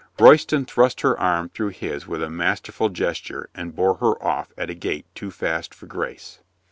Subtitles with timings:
[0.19, 4.51] Royston thrust her arm through his with a mas terful gesture and bore her off
[4.57, 6.39] at a gait too fast for grace.